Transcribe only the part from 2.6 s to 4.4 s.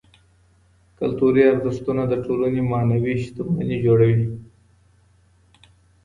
معنوي شتمني جوړوي.